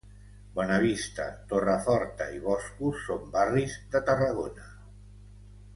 Bonavista, 0.53 1.27
Torreforta 1.51 2.27
i 2.37 2.41
Boscos 2.47 3.05
són 3.11 3.29
barris 3.37 3.77
de 3.93 4.03
Tarragona. 4.09 4.71